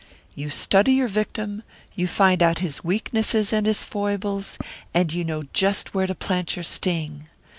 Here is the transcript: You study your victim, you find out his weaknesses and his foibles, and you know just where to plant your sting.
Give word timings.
You 0.33 0.49
study 0.49 0.93
your 0.93 1.07
victim, 1.07 1.61
you 1.93 2.07
find 2.07 2.41
out 2.41 2.57
his 2.57 2.83
weaknesses 2.83 3.53
and 3.53 3.67
his 3.67 3.83
foibles, 3.83 4.57
and 4.95 5.13
you 5.13 5.23
know 5.23 5.43
just 5.53 5.93
where 5.93 6.07
to 6.07 6.15
plant 6.15 6.55
your 6.55 6.63
sting. 6.63 7.27